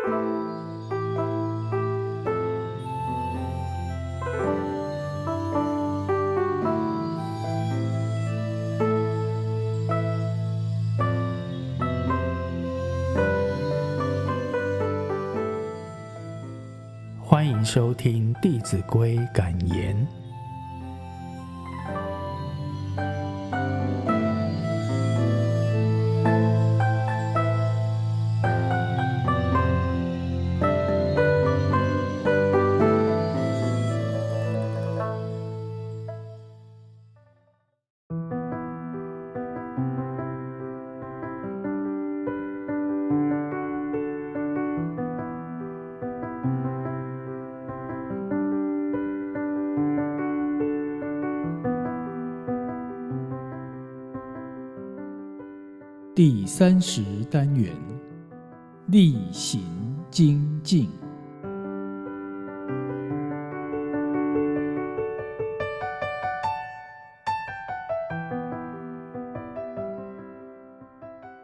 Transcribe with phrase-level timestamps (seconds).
[0.00, 0.08] 欢
[17.46, 20.19] 迎收听《弟子规》感言。
[56.22, 57.74] 第三十单元，
[58.88, 59.62] 例行
[60.10, 60.86] 精进。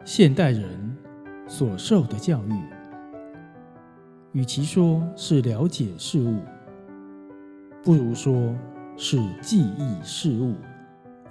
[0.05, 0.95] 现代人
[1.47, 2.53] 所受的教育，
[4.33, 6.39] 与其说是了解事物，
[7.83, 8.53] 不如说
[8.95, 10.53] 是记忆事物，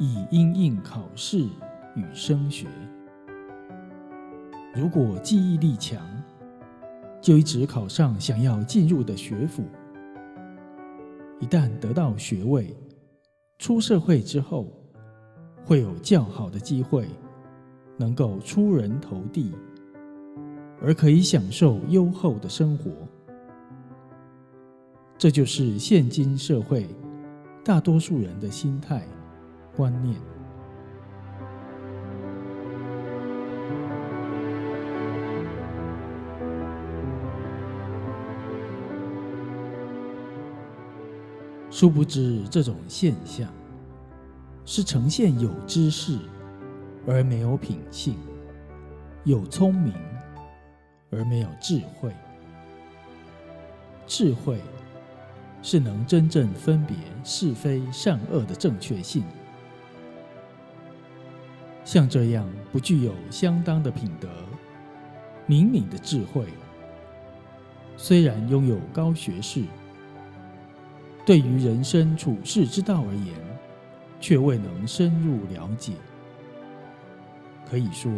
[0.01, 1.39] 以因应考试
[1.95, 2.67] 与升学。
[4.77, 5.99] 如果记忆力强，
[7.23, 9.65] 就一直考上想要进入的学府。
[11.41, 12.77] 一旦得到学位，
[13.59, 14.71] 出社会之后，
[15.65, 17.09] 会有较好的机会，
[17.97, 19.51] 能够出人头地，
[20.83, 22.91] 而可以享受优厚的生活。
[25.17, 26.87] 这就是现今社会
[27.65, 29.03] 大多数人的心态
[29.75, 30.15] 观念。
[41.70, 43.53] 殊不知，这种现象
[44.65, 46.19] 是呈现有知识
[47.06, 48.16] 而没有品性，
[49.25, 49.93] 有聪明
[51.10, 52.10] 而没有智慧。
[54.06, 54.60] 智慧
[55.60, 59.25] 是能真正分别是非善恶的正确性。
[61.84, 64.28] 像这样不具有相当的品德、
[65.49, 66.47] 灵敏的智慧，
[67.97, 69.65] 虽然拥有高学识。
[71.26, 73.34] 对于人生处世之道而言，
[74.20, 75.92] 却未能深入了解，
[77.69, 78.12] 可以说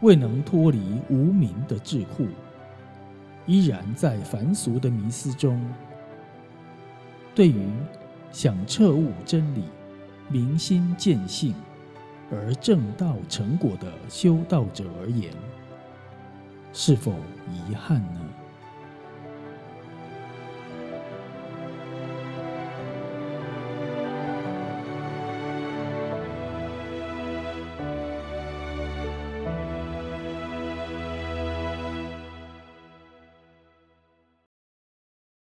[0.00, 2.26] 未能脱离无明的桎梏，
[3.46, 5.64] 依然在凡俗的迷思中。
[7.36, 7.70] 对于
[8.32, 9.62] 想彻悟真理、
[10.28, 11.54] 明心见性
[12.32, 15.32] 而证道成果的修道者而言，
[16.72, 17.14] 是否
[17.48, 18.20] 遗憾呢？